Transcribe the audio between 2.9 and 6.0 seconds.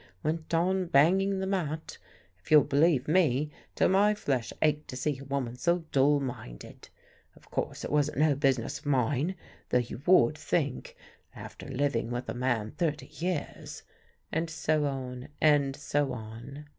me, till my flesh ached to see a woman so